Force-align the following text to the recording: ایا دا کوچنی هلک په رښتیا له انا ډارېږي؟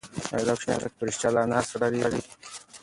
ایا 0.35 0.45
دا 0.47 0.53
کوچنی 0.55 0.75
هلک 0.77 0.93
په 0.97 1.03
رښتیا 1.07 1.29
له 1.33 1.39
انا 1.43 1.59
ډارېږي؟ 1.79 2.21